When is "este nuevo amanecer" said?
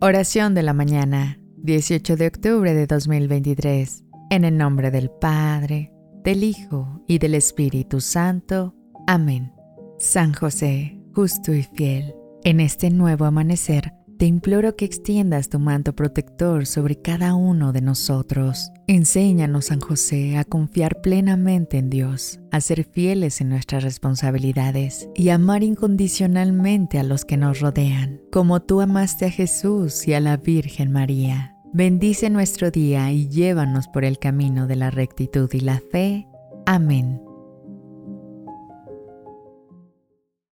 12.60-13.94